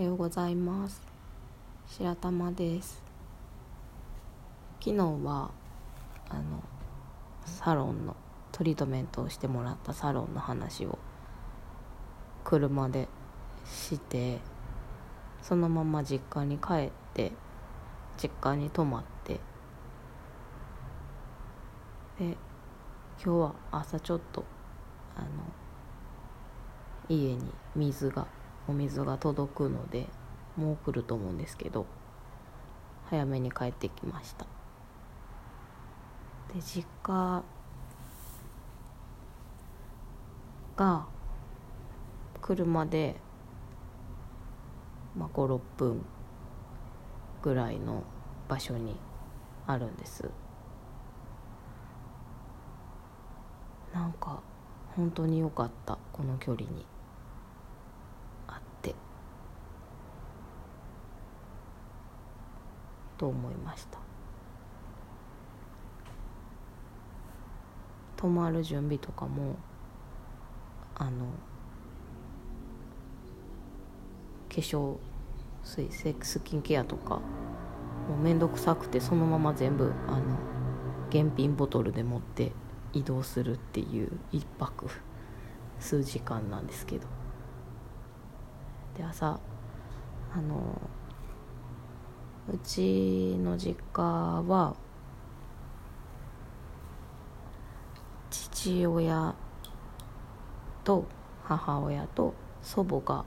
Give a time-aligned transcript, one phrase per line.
[0.00, 1.02] はようございます。
[1.86, 3.02] 白玉です。
[4.82, 5.50] 昨日は
[6.30, 6.64] あの
[7.44, 8.16] サロンの
[8.50, 10.98] トリートメントをしてもらったサロンの話を
[12.44, 13.08] 車で
[13.66, 14.38] して
[15.42, 17.32] そのまま実家に帰って
[18.16, 19.40] 実家に泊まってで
[22.20, 22.38] 今
[23.18, 24.46] 日は朝ちょっと
[25.14, 25.26] あの
[27.10, 28.26] 家に水が
[28.70, 30.06] お水が届くので
[30.56, 31.86] もう来ると思うんですけど
[33.10, 34.46] 早めに帰ってきました。
[36.54, 37.42] で実家
[40.76, 41.06] が
[42.40, 43.16] 車で、
[45.16, 46.04] まあ、56分
[47.42, 48.02] ぐらいの
[48.48, 48.96] 場所に
[49.66, 50.30] あるんです。
[53.92, 54.40] なんか
[54.96, 56.86] 本当に良かったこの距離に
[58.46, 58.94] あって
[63.20, 63.98] と思いました。
[68.16, 69.56] 泊まる準備とかも
[70.94, 71.26] あの
[74.48, 74.96] 化粧
[75.62, 75.90] 水
[76.22, 77.22] スキンケアとかも
[78.18, 80.22] う面倒くさくてそのまま全部あの
[81.10, 82.52] 現品ボトルで持って
[82.94, 84.86] 移動するっていう一泊
[85.78, 87.06] 数時間なんですけど。
[88.96, 89.38] で朝
[90.32, 90.80] あの
[92.52, 94.74] うちの実家は
[98.30, 99.34] 父親
[100.82, 101.06] と
[101.44, 103.24] 母親と祖母が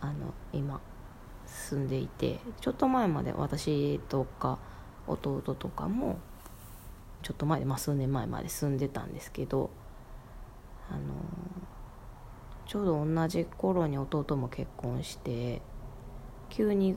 [0.00, 0.80] あの今
[1.46, 4.58] 住んでいてちょっと前まで私とか
[5.08, 6.18] 弟とかも
[7.22, 9.70] ちょっと前で、まあ、数年前まで住んでたんですけど
[10.88, 11.00] あの
[12.66, 15.60] ちょうど同じ頃に弟も結婚して
[16.50, 16.96] 急に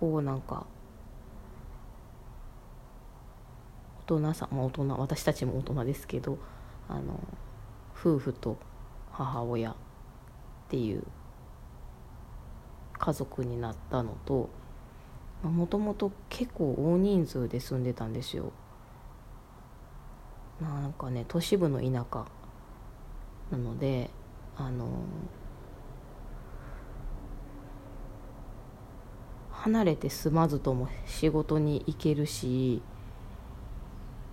[0.00, 0.66] こうなんか
[4.06, 6.38] 大人さまあ大人私たちも大人ですけど
[6.88, 7.20] あの
[7.94, 8.56] 夫婦と
[9.12, 9.74] 母親っ
[10.68, 11.02] ていう
[12.98, 14.48] 家族になったのと
[15.42, 18.52] もともと結構大人数で住んでたんですよ。
[20.60, 22.26] なんかね都市部の田舎
[23.52, 24.10] なので
[24.56, 24.88] あの
[29.60, 32.80] 離れて住まずとも仕事に行けるし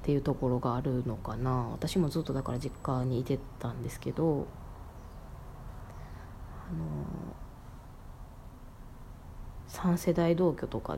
[0.03, 1.69] っていうところがあるのかな。
[1.72, 4.46] 私もずっとだから実家にいてたんですけど
[6.69, 6.85] あの
[9.68, 10.97] 3世代同居とか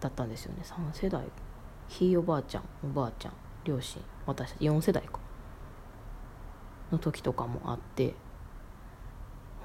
[0.00, 0.62] だったんですよね。
[0.62, 1.24] 3世代。
[1.88, 3.32] ひいおばあちゃんおばあちゃん
[3.64, 5.18] 両親私たち4世代か。
[6.92, 8.14] の時とかもあって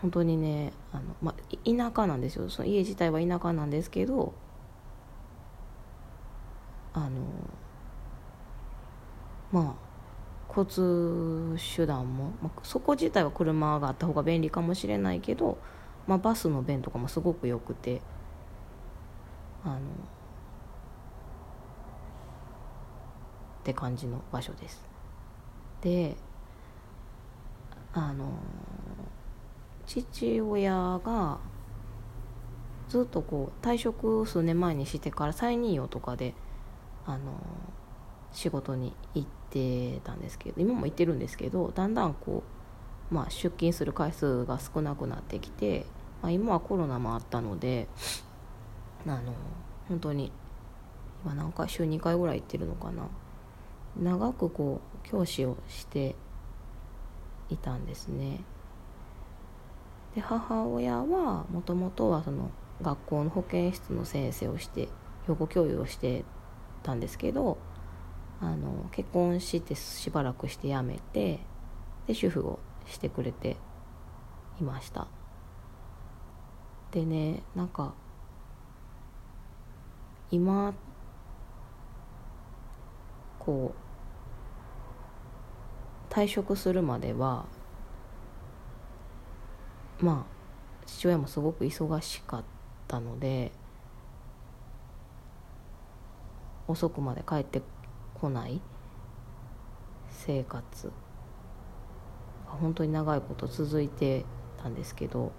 [0.01, 1.35] 本当にねあの、まあ、
[1.65, 2.49] 田舎なんですよ。
[2.49, 4.33] その家自体は田舎なんですけど
[6.93, 7.09] あの
[9.51, 9.91] まあ
[10.49, 15.57] 交通手段も、まあ、そこ自体は車があった方が便利かもしれないけど、
[16.07, 18.01] まあ、バスの便とかもすごくよくて
[19.63, 19.79] あのっ
[23.63, 24.83] て感じの場所です。
[25.81, 26.17] で
[27.93, 28.31] あの
[29.99, 31.39] 父親が
[32.87, 36.33] ずっとこう退職数年前にしてから再任用とかで
[37.05, 37.33] あの
[38.31, 42.43] 仕事に行ってたんですけど今も行ってるんですけどだんだんこ
[43.11, 45.85] う、まあ、出勤する回数が少なくなってきて、
[46.21, 47.89] まあ、今はコロナもあったので
[49.05, 49.33] あの
[49.89, 50.31] 本当に
[51.25, 53.09] 今何回週2回ぐらい行ってるのかな。
[53.99, 56.15] 長くこう教師をして
[57.49, 58.41] いたんですね。
[60.15, 62.51] で母親はもともとはその
[62.81, 64.89] 学校の保健室の先生をして
[65.27, 66.25] 養護教諭をして
[66.83, 67.57] たんですけど
[68.41, 71.39] あの結婚してしばらくして辞めて
[72.07, 73.55] で主婦をしてくれて
[74.59, 75.07] いました。
[76.91, 77.93] でねなんか
[80.29, 80.73] 今
[83.39, 83.73] こ
[86.09, 87.45] う退職するまでは
[90.01, 92.43] まあ父親もすごく忙しかっ
[92.87, 93.51] たので
[96.67, 97.61] 遅くまで帰って
[98.13, 98.61] こない
[100.09, 100.91] 生活が
[102.45, 104.25] 本当に長いこと続いて
[104.61, 105.31] たんですけど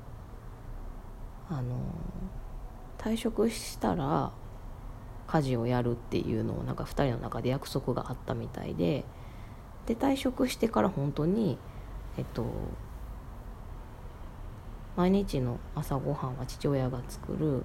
[1.48, 1.76] あの
[2.98, 4.32] 退職したら
[5.26, 9.04] 家事をやるっていうのをなんか2人の中で約束があったみたいで
[9.86, 11.58] で退職してから本当に
[12.16, 12.44] えっと
[14.96, 17.64] 毎日の朝ごはんは父親が作る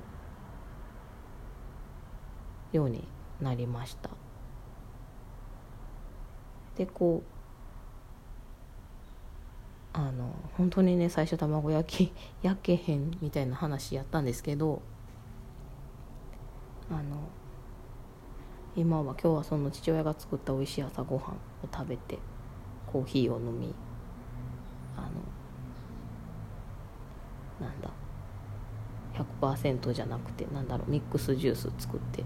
[2.71, 3.07] ように
[3.41, 4.09] なりました。
[6.75, 7.37] でこう
[9.97, 12.13] あの本当にね最初卵焼き
[12.43, 14.83] 焼けへんみたいな話やったんですけど
[16.91, 17.17] あの
[18.75, 21.37] 今は今日はその父親が作った美味しい朝ごはんを
[21.73, 22.19] 食べて
[22.85, 23.73] コーヒーを飲み
[24.95, 25.07] あの
[27.67, 27.89] なんだ
[29.55, 32.23] 100%じゃなくてなんだろうミックスジュース作って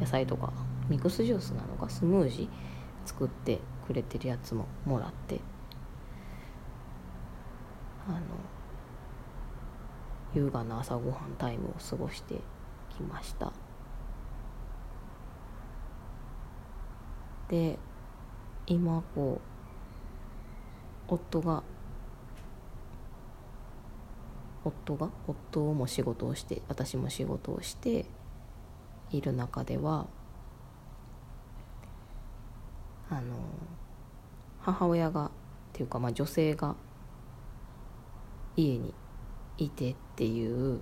[0.00, 0.52] 野菜とか
[0.88, 5.40] ミックスジュースなのかスムージー作ってくれてるやつももらって
[8.08, 8.20] あの
[10.34, 12.40] 優雅な朝ごはんタイムを過ごして
[12.90, 13.52] きました。
[17.48, 17.78] で
[18.66, 19.40] 今こ
[21.08, 21.62] う夫が
[24.64, 28.06] 夫が夫も仕事をして私も仕事をして
[29.10, 30.06] いる中では
[33.10, 33.20] あの
[34.60, 35.30] 母親がっ
[35.72, 36.76] ていうかまあ女性が
[38.56, 38.94] 家に
[39.58, 40.80] いてっていう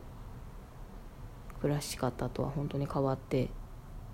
[1.61, 3.51] 暮らし方とは本当に変わって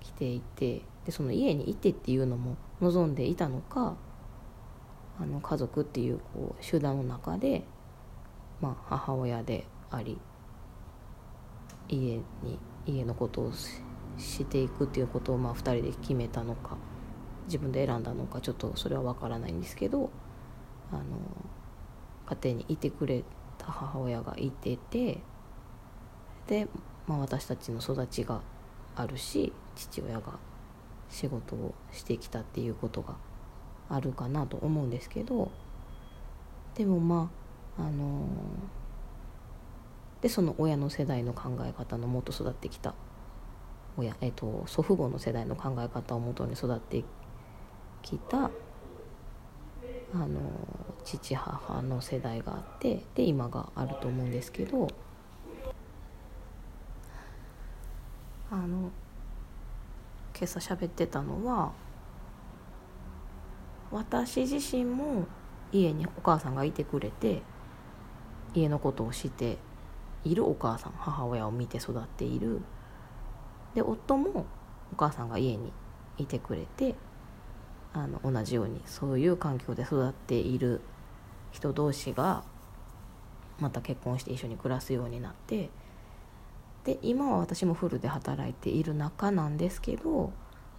[0.00, 3.96] きていてでその家にいてっていうのも望んでいたのか
[5.20, 7.64] あの家族っていうこう集団の中で、
[8.60, 10.18] まあ、母親であり
[11.88, 12.22] 家に
[12.86, 13.52] 家のことを
[14.16, 16.76] していくっていうことをまあ2人で決めたのか
[17.46, 20.10] 自分で選んだのかちょっとそれは分からないんですけど
[20.92, 21.02] あの
[22.26, 23.22] 家庭にいてくれ
[23.58, 25.20] た母親がいてて
[26.46, 26.68] で、
[27.06, 28.40] まあ、私たちの育ちが
[28.94, 30.38] あるし父親が
[31.08, 33.16] 仕事をしてきたっていうことが
[33.88, 35.50] あるかなと思うんですけど
[36.74, 37.45] でもまあ
[37.78, 38.26] あの、
[40.20, 42.94] でその親の世代の考え方のもと育ってきた
[43.96, 47.04] 親、えっと、祖父母の世代の考え方をもとに育って
[48.02, 48.50] きた
[50.14, 50.40] あの
[51.04, 54.88] 父母の世代があってで今があると思うんですけど
[58.50, 58.90] あの
[60.36, 61.72] 今朝喋ってたのは
[63.90, 65.26] 私自身も
[65.72, 67.42] 家にお母さんがいてくれて
[68.56, 69.58] 家のことをして
[70.24, 72.62] いるお母さん母親を見て育っている。
[73.74, 74.46] で夫も
[74.92, 75.72] お母さんが家に
[76.16, 76.94] いてくれて
[77.92, 80.80] あの同じようにそういう環境で育っている
[81.50, 82.44] 人同士が
[83.60, 85.70] また結婚して一緒に暮らすようになって
[86.84, 90.32] で今は私もフルで働いている中なんですけど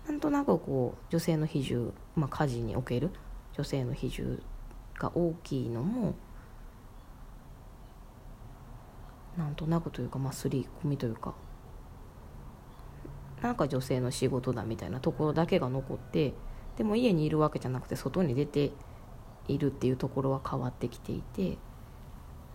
[0.08, 3.12] なんとなくこう女性の比重、まあ、家事における
[3.54, 4.42] 女性の比重
[4.98, 6.16] が大きいのも
[9.38, 11.34] なんとなくというかまあ刷り込みというか。
[13.42, 16.34] なんか女性の仕事だみたいなところだけが残って
[16.78, 18.72] でも家にいるわけじゃなくて外に出て
[19.48, 21.58] いるっていうところは変わってきていて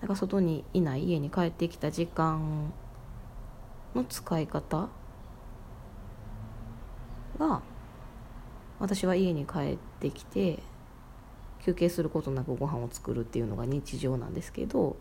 [0.01, 2.73] だか外にいない家に帰ってきた時間
[3.95, 4.89] の使い方
[7.39, 7.63] が
[8.81, 10.59] 私は家に帰ってきて
[11.65, 14.97] 休憩することなくご飯を作るっていうのが日常なんですけど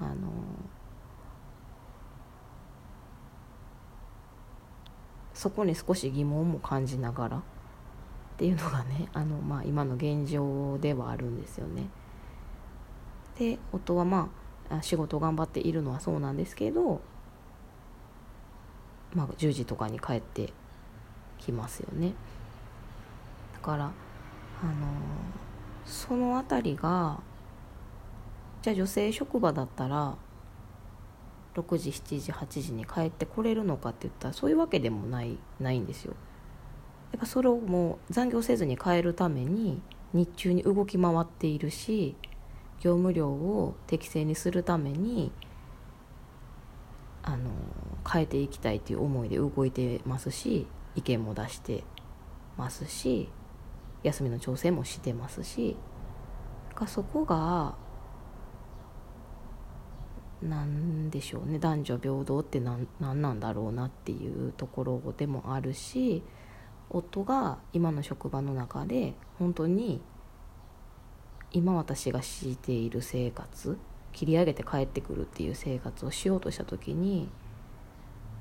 [0.00, 0.14] あの
[5.34, 7.40] そこに少し疑問も感じながらっ
[8.38, 11.88] ていうのがね あの、まあ、今の現状ではあるんですよね。
[13.38, 14.30] で夫はま
[14.70, 17.00] あ仕事頑張っているのはそうなんですけど、
[19.12, 20.52] まあ、10時とかに帰って
[21.38, 22.14] きますよね。
[23.54, 23.92] だからあの
[25.84, 27.20] その辺りが
[28.62, 30.16] じゃあ女性職場だったら
[31.54, 36.14] 6時7時8時に帰ってこれるのかって言ったらそういうわけでもないないんですよ。
[37.12, 39.80] やっぱそれをもう残業せずに変えるために
[40.12, 42.16] 日中に動き回っているし
[42.80, 45.30] 業務量を適正にするために
[47.22, 47.50] あの
[48.10, 51.84] 変えていきたいという思いで動いてますし意見も出して
[52.56, 53.28] ますし
[54.02, 55.76] 休みの調整もしてますし
[56.74, 57.76] かそこが
[60.44, 61.58] 何でしょうね。
[61.58, 66.22] 男女平等って何なんだろうなっていうところでもあるし
[66.90, 70.00] 夫が今の職場の中で本当に
[71.52, 73.78] 今私が強いている生活
[74.12, 77.28] 切り上げて帰ってくるっていう生活をしようとした時に、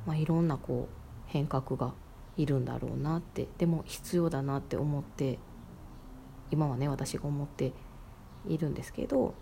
[0.06, 0.96] まあ、いろんなこう
[1.28, 1.94] 変革が
[2.38, 5.40] いるんだろうなってでも必要だなって思って
[6.52, 7.74] 今はね私が思って
[8.48, 9.34] いるんですけど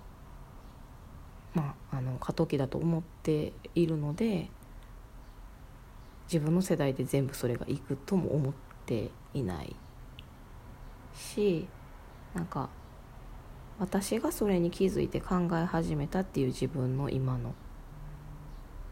[1.54, 4.50] まあ、あの過渡期だと思っているので
[6.32, 8.54] 自分の世代で全部それがいくとも思っ
[8.86, 9.76] ていない
[11.14, 11.68] し
[12.34, 12.70] なんか
[13.80, 17.54] 私がそれに気づいて考え始めたっていう自分の今の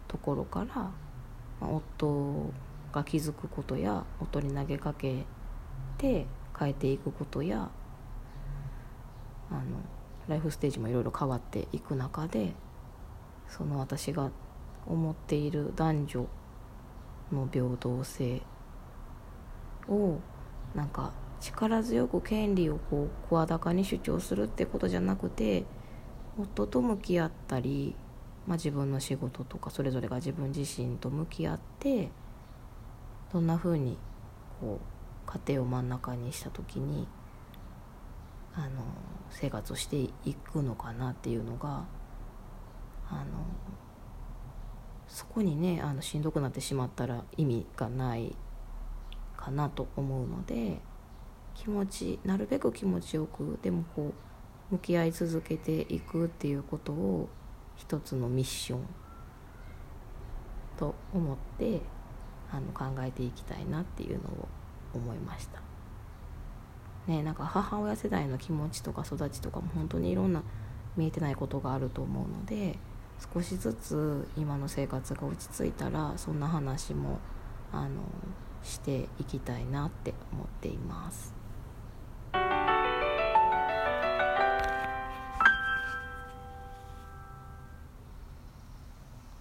[0.07, 0.91] ところから、ま
[1.61, 2.51] あ、夫
[2.91, 5.25] が気づくことや夫に投げかけ
[5.97, 6.25] て
[6.57, 7.69] 変えていくことや
[9.51, 9.61] あの
[10.29, 12.53] ライフステージもいろいろ変わっていく中で
[13.47, 14.29] その私が
[14.85, 16.27] 思っている男女
[17.31, 18.41] の平等性
[19.87, 20.19] を
[20.75, 25.65] なんか力強く権利をこう声高に主張するってことじゃなくて
[26.37, 27.95] 夫と向き合ったり、
[28.45, 32.11] まあ、自分の仕事とかそれぞれが自分自身と向き合って
[33.33, 33.97] どんなふうに
[34.61, 37.07] こう家庭を真ん中にした時に
[38.53, 38.67] あの
[39.31, 41.85] 生活をしていくのかなっていうのが
[43.09, 43.25] あの
[45.07, 48.35] そこにねあのしんどくなってしまったら意味がない
[49.35, 50.79] かなと思うので
[51.55, 54.13] 気持ちなるべく気持ちよくでもこ
[54.71, 57.29] う向き合い続けていくっていうことを
[57.75, 58.79] 一つのミッション
[60.77, 61.81] と思って
[62.51, 64.47] あの考えていきたいなっていうのを
[64.93, 65.68] 思いました。
[67.09, 70.43] ねなんか母親世代の気持ちとか育ちとかも本当にいろんな
[70.95, 72.77] 見えてないことがあると思うので
[73.33, 77.19] 少しずつ今の生活が落ち着いたらそんな話も
[77.73, 77.89] あの
[78.63, 81.38] していきたいなって思っています。